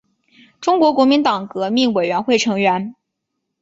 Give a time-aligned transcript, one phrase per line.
[0.59, 2.95] 中国国民党革命委员会成员。